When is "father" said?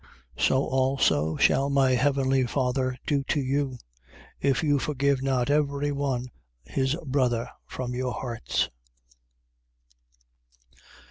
2.47-2.97